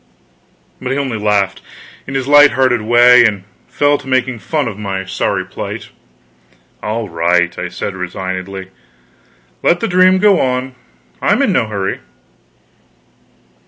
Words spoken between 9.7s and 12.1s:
the dream go on; I'm in no hurry."